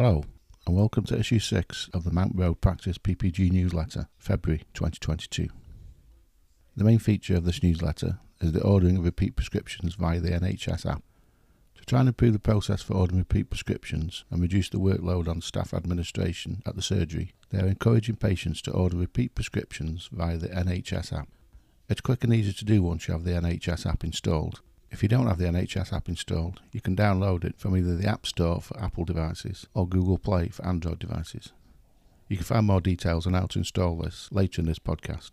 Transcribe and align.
Hello, 0.00 0.22
and 0.64 0.76
welcome 0.76 1.02
to 1.06 1.18
issue 1.18 1.40
6 1.40 1.90
of 1.92 2.04
the 2.04 2.12
Mount 2.12 2.30
Road 2.36 2.60
Practice 2.60 2.98
PPG 2.98 3.50
newsletter, 3.50 4.06
February 4.16 4.62
2022. 4.72 5.48
The 6.76 6.84
main 6.84 7.00
feature 7.00 7.34
of 7.34 7.44
this 7.44 7.64
newsletter 7.64 8.20
is 8.40 8.52
the 8.52 8.62
ordering 8.62 8.98
of 8.98 9.04
repeat 9.04 9.34
prescriptions 9.34 9.96
via 9.96 10.20
the 10.20 10.30
NHS 10.30 10.86
app. 10.86 11.02
To 11.78 11.84
try 11.84 11.98
and 11.98 12.06
improve 12.06 12.32
the 12.32 12.38
process 12.38 12.80
for 12.80 12.94
ordering 12.94 13.18
repeat 13.18 13.50
prescriptions 13.50 14.24
and 14.30 14.40
reduce 14.40 14.68
the 14.68 14.78
workload 14.78 15.26
on 15.26 15.40
staff 15.40 15.74
administration 15.74 16.62
at 16.64 16.76
the 16.76 16.80
surgery, 16.80 17.32
they 17.50 17.58
are 17.58 17.66
encouraging 17.66 18.14
patients 18.14 18.62
to 18.62 18.70
order 18.70 18.96
repeat 18.96 19.34
prescriptions 19.34 20.08
via 20.12 20.38
the 20.38 20.46
NHS 20.46 21.12
app. 21.12 21.28
It's 21.88 22.00
quick 22.00 22.22
and 22.22 22.32
easy 22.32 22.52
to 22.52 22.64
do 22.64 22.84
once 22.84 23.08
you 23.08 23.14
have 23.14 23.24
the 23.24 23.32
NHS 23.32 23.84
app 23.84 24.04
installed, 24.04 24.60
if 24.90 25.02
you 25.02 25.08
don't 25.08 25.26
have 25.26 25.38
the 25.38 25.44
NHS 25.44 25.92
app 25.92 26.08
installed, 26.08 26.60
you 26.72 26.80
can 26.80 26.96
download 26.96 27.44
it 27.44 27.58
from 27.58 27.76
either 27.76 27.94
the 27.96 28.08
App 28.08 28.26
Store 28.26 28.60
for 28.60 28.78
Apple 28.80 29.04
devices 29.04 29.66
or 29.74 29.86
Google 29.86 30.18
Play 30.18 30.48
for 30.48 30.64
Android 30.64 30.98
devices. 30.98 31.52
You 32.28 32.36
can 32.36 32.46
find 32.46 32.66
more 32.66 32.80
details 32.80 33.26
on 33.26 33.34
how 33.34 33.46
to 33.46 33.58
install 33.58 33.96
this 33.96 34.28
later 34.32 34.60
in 34.60 34.66
this 34.66 34.78
podcast. 34.78 35.32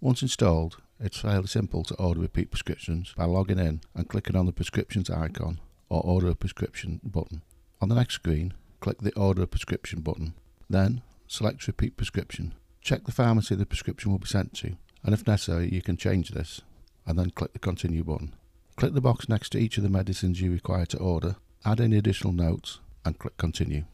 Once 0.00 0.22
installed, 0.22 0.78
it's 1.00 1.20
fairly 1.20 1.46
simple 1.46 1.82
to 1.84 1.94
order 1.96 2.20
repeat 2.20 2.50
prescriptions 2.50 3.14
by 3.16 3.24
logging 3.24 3.58
in 3.58 3.80
and 3.94 4.08
clicking 4.08 4.36
on 4.36 4.46
the 4.46 4.52
prescriptions 4.52 5.10
icon 5.10 5.60
or 5.88 6.02
order 6.02 6.28
a 6.28 6.34
prescription 6.34 7.00
button. 7.02 7.42
On 7.80 7.88
the 7.88 7.94
next 7.94 8.14
screen, 8.14 8.54
click 8.80 8.98
the 9.00 9.14
order 9.14 9.42
a 9.42 9.46
prescription 9.46 10.00
button. 10.00 10.34
Then 10.68 11.02
select 11.26 11.66
repeat 11.66 11.96
prescription. 11.96 12.54
Check 12.80 13.04
the 13.04 13.12
pharmacy 13.12 13.54
the 13.54 13.66
prescription 13.66 14.12
will 14.12 14.18
be 14.18 14.26
sent 14.26 14.54
to, 14.54 14.76
and 15.02 15.14
if 15.14 15.26
necessary, 15.26 15.72
you 15.72 15.82
can 15.82 15.96
change 15.96 16.30
this, 16.30 16.60
and 17.06 17.18
then 17.18 17.30
click 17.30 17.54
the 17.54 17.58
continue 17.58 18.04
button. 18.04 18.34
Click 18.76 18.92
the 18.92 19.00
box 19.00 19.28
next 19.28 19.50
to 19.50 19.58
each 19.58 19.76
of 19.76 19.84
the 19.84 19.88
medicines 19.88 20.40
you 20.40 20.50
require 20.50 20.84
to 20.86 20.98
order, 20.98 21.36
add 21.64 21.80
any 21.80 21.96
additional 21.96 22.32
notes, 22.32 22.80
and 23.04 23.18
click 23.18 23.36
Continue. 23.36 23.84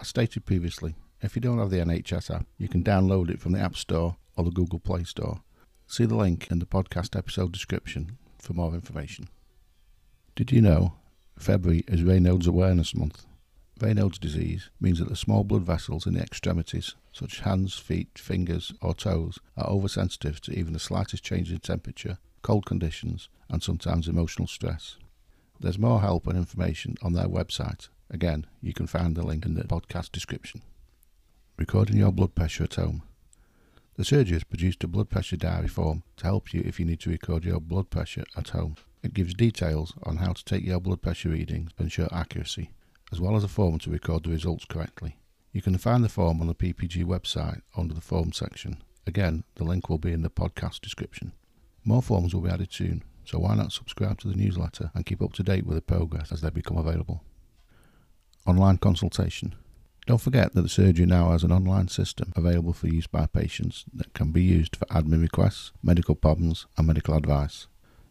As 0.00 0.08
stated 0.08 0.46
previously, 0.46 0.94
if 1.20 1.36
you 1.36 1.42
don't 1.42 1.58
have 1.58 1.70
the 1.70 1.76
NHS 1.76 2.34
app, 2.34 2.46
you 2.56 2.68
can 2.68 2.82
download 2.82 3.30
it 3.30 3.38
from 3.38 3.52
the 3.52 3.60
App 3.60 3.76
Store 3.76 4.16
or 4.34 4.44
the 4.44 4.50
Google 4.50 4.78
Play 4.78 5.04
Store. 5.04 5.42
See 5.86 6.06
the 6.06 6.16
link 6.16 6.50
in 6.50 6.58
the 6.58 6.66
podcast 6.66 7.16
episode 7.16 7.52
description 7.52 8.16
for 8.38 8.54
more 8.54 8.74
information. 8.74 9.28
Did 10.34 10.50
you 10.52 10.62
know 10.62 10.94
February 11.38 11.84
is 11.86 12.00
Raynaud's 12.00 12.46
Awareness 12.46 12.94
Month? 12.94 13.26
Raynaud's 13.78 14.18
disease 14.18 14.70
means 14.80 15.00
that 15.00 15.10
the 15.10 15.16
small 15.16 15.44
blood 15.44 15.64
vessels 15.64 16.06
in 16.06 16.14
the 16.14 16.22
extremities, 16.22 16.94
such 17.12 17.34
as 17.34 17.44
hands, 17.44 17.78
feet, 17.78 18.18
fingers, 18.18 18.72
or 18.80 18.94
toes, 18.94 19.38
are 19.56 19.68
oversensitive 19.68 20.40
to 20.40 20.58
even 20.58 20.72
the 20.72 20.78
slightest 20.78 21.22
change 21.22 21.52
in 21.52 21.58
temperature 21.58 22.18
cold 22.42 22.66
conditions, 22.66 23.28
and 23.48 23.62
sometimes 23.62 24.08
emotional 24.08 24.48
stress. 24.48 24.96
There's 25.60 25.78
more 25.78 26.00
help 26.00 26.26
and 26.26 26.36
information 26.36 26.96
on 27.02 27.12
their 27.12 27.28
website. 27.28 27.88
Again, 28.10 28.46
you 28.60 28.72
can 28.72 28.86
find 28.86 29.14
the 29.14 29.24
link 29.24 29.46
in 29.46 29.54
the 29.54 29.64
podcast 29.64 30.12
description. 30.12 30.62
Recording 31.56 31.96
your 31.96 32.12
blood 32.12 32.34
pressure 32.34 32.64
at 32.64 32.74
home. 32.74 33.02
The 33.96 34.04
surgery 34.04 34.34
has 34.34 34.44
produced 34.44 34.82
a 34.84 34.88
blood 34.88 35.10
pressure 35.10 35.36
diary 35.36 35.68
form 35.68 36.02
to 36.16 36.24
help 36.24 36.52
you 36.52 36.62
if 36.64 36.80
you 36.80 36.86
need 36.86 37.00
to 37.00 37.10
record 37.10 37.44
your 37.44 37.60
blood 37.60 37.90
pressure 37.90 38.24
at 38.36 38.48
home. 38.48 38.76
It 39.02 39.14
gives 39.14 39.34
details 39.34 39.92
on 40.02 40.16
how 40.16 40.32
to 40.32 40.44
take 40.44 40.64
your 40.64 40.80
blood 40.80 41.02
pressure 41.02 41.28
readings 41.28 41.70
and 41.78 41.86
ensure 41.86 42.08
accuracy, 42.10 42.70
as 43.12 43.20
well 43.20 43.36
as 43.36 43.44
a 43.44 43.48
form 43.48 43.78
to 43.80 43.90
record 43.90 44.24
the 44.24 44.30
results 44.30 44.64
correctly. 44.64 45.18
You 45.52 45.60
can 45.60 45.76
find 45.76 46.02
the 46.02 46.08
form 46.08 46.40
on 46.40 46.46
the 46.46 46.54
PPG 46.54 47.04
website 47.04 47.60
under 47.76 47.92
the 47.92 48.00
form 48.00 48.32
section. 48.32 48.82
Again, 49.06 49.44
the 49.56 49.64
link 49.64 49.90
will 49.90 49.98
be 49.98 50.12
in 50.12 50.22
the 50.22 50.30
podcast 50.30 50.80
description. 50.80 51.32
More 51.84 52.02
forms 52.02 52.34
will 52.34 52.42
be 52.42 52.50
added 52.50 52.72
soon, 52.72 53.02
so 53.24 53.38
why 53.38 53.54
not 53.54 53.72
subscribe 53.72 54.18
to 54.20 54.28
the 54.28 54.36
newsletter 54.36 54.90
and 54.94 55.06
keep 55.06 55.22
up 55.22 55.32
to 55.34 55.42
date 55.42 55.66
with 55.66 55.76
the 55.76 55.82
progress 55.82 56.32
as 56.32 56.40
they 56.40 56.50
become 56.50 56.76
available. 56.76 57.22
Online 58.46 58.78
consultation. 58.78 59.54
Don't 60.06 60.20
forget 60.20 60.54
that 60.54 60.62
the 60.62 60.68
surgery 60.68 61.06
now 61.06 61.30
has 61.30 61.44
an 61.44 61.52
online 61.52 61.88
system 61.88 62.32
available 62.34 62.72
for 62.72 62.88
use 62.88 63.06
by 63.06 63.26
patients 63.26 63.84
that 63.94 64.14
can 64.14 64.32
be 64.32 64.42
used 64.42 64.74
for 64.74 64.84
admin 64.86 65.22
requests, 65.22 65.72
medical 65.82 66.16
problems, 66.16 66.66
and 66.76 66.88
medical 66.88 67.14
advice. 67.14 67.68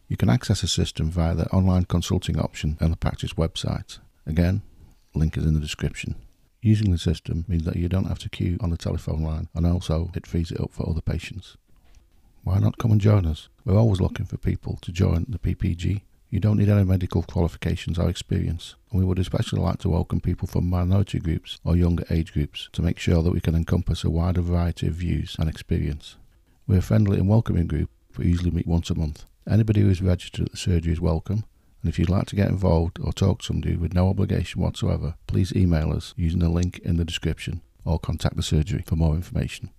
You 0.08 0.16
can 0.16 0.30
access 0.30 0.62
the 0.62 0.68
system 0.68 1.10
via 1.10 1.34
the 1.34 1.50
online 1.50 1.84
consulting 1.84 2.38
option 2.38 2.78
on 2.80 2.90
the 2.90 2.96
practice 2.96 3.34
website. 3.34 3.98
Again, 4.26 4.62
link 5.14 5.36
is 5.36 5.44
in 5.44 5.54
the 5.54 5.60
description. 5.60 6.16
Using 6.62 6.92
the 6.92 6.98
system 6.98 7.44
means 7.48 7.64
that 7.64 7.76
you 7.76 7.88
don't 7.88 8.08
have 8.08 8.20
to 8.20 8.30
queue 8.30 8.56
on 8.60 8.70
the 8.70 8.76
telephone 8.76 9.22
line 9.22 9.48
and 9.54 9.66
also 9.66 10.10
it 10.14 10.26
frees 10.26 10.50
it 10.50 10.60
up 10.60 10.72
for 10.72 10.88
other 10.88 11.00
patients. 11.00 11.56
Why 12.44 12.58
not 12.58 12.76
come 12.76 12.90
and 12.90 13.00
join 13.00 13.24
us? 13.24 13.48
We're 13.64 13.78
always 13.78 14.00
looking 14.00 14.26
for 14.26 14.36
people 14.36 14.76
to 14.82 14.90
join 14.90 15.26
the 15.28 15.38
PPG. 15.38 16.02
You 16.28 16.40
don't 16.40 16.56
need 16.56 16.68
any 16.68 16.82
medical 16.82 17.22
qualifications 17.22 18.00
or 18.00 18.10
experience, 18.10 18.74
and 18.90 18.98
we 18.98 19.06
would 19.06 19.20
especially 19.20 19.60
like 19.60 19.78
to 19.78 19.88
welcome 19.88 20.20
people 20.20 20.48
from 20.48 20.68
minority 20.68 21.20
groups 21.20 21.60
or 21.64 21.76
younger 21.76 22.04
age 22.10 22.32
groups 22.32 22.68
to 22.72 22.82
make 22.82 22.98
sure 22.98 23.22
that 23.22 23.32
we 23.32 23.40
can 23.40 23.54
encompass 23.54 24.02
a 24.02 24.10
wider 24.10 24.40
variety 24.40 24.88
of 24.88 24.94
views 24.94 25.36
and 25.38 25.48
experience. 25.48 26.16
We're 26.66 26.78
a 26.78 26.82
friendly 26.82 27.18
and 27.18 27.28
welcoming 27.28 27.68
group 27.68 27.90
We 28.18 28.26
usually 28.26 28.50
meet 28.50 28.66
once 28.66 28.90
a 28.90 28.96
month. 28.96 29.24
Anybody 29.48 29.82
who 29.82 29.90
is 29.90 30.02
registered 30.02 30.46
at 30.46 30.50
the 30.50 30.58
surgery 30.58 30.92
is 30.92 31.00
welcome, 31.00 31.44
and 31.80 31.88
if 31.88 31.96
you'd 31.96 32.10
like 32.10 32.26
to 32.26 32.36
get 32.36 32.48
involved 32.48 32.98
or 33.00 33.12
talk 33.12 33.38
to 33.40 33.46
somebody 33.46 33.76
with 33.76 33.94
no 33.94 34.08
obligation 34.08 34.60
whatsoever, 34.60 35.14
please 35.28 35.54
email 35.54 35.92
us 35.92 36.12
using 36.16 36.40
the 36.40 36.48
link 36.48 36.80
in 36.80 36.96
the 36.96 37.04
description 37.04 37.62
or 37.84 38.00
contact 38.00 38.34
the 38.34 38.42
surgery 38.42 38.82
for 38.84 38.96
more 38.96 39.14
information. 39.14 39.70